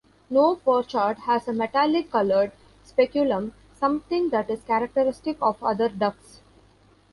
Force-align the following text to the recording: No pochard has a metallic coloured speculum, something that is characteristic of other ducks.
No 0.31 0.55
pochard 0.55 1.19
has 1.27 1.47
a 1.47 1.53
metallic 1.53 2.09
coloured 2.09 2.53
speculum, 2.83 3.53
something 3.75 4.29
that 4.31 4.49
is 4.49 4.63
characteristic 4.63 5.37
of 5.43 5.63
other 5.63 5.89
ducks. 5.89 6.41